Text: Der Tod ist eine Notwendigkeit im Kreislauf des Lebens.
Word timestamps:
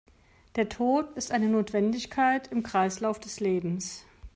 Der 0.55 0.67
Tod 0.67 1.15
ist 1.15 1.31
eine 1.31 1.47
Notwendigkeit 1.47 2.51
im 2.51 2.63
Kreislauf 2.63 3.19
des 3.19 3.39
Lebens. 3.39 4.03